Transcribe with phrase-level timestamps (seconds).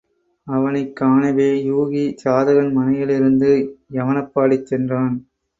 [0.47, 3.51] அவனைக் காணவே யூகி சாதகன் மனையிலிருந்து
[3.91, 5.15] யவனப்பாடி சென்றான்.